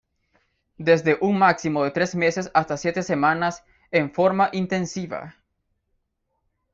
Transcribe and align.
Desde 0.79 1.19
un 1.21 1.37
máximo 1.37 1.83
de 1.83 1.91
tres 1.91 2.15
meses 2.15 2.49
hasta 2.55 2.75
siete 2.75 3.03
semanas, 3.03 3.63
en 3.91 4.11
forma 4.11 4.49
intensiva. 4.51 5.35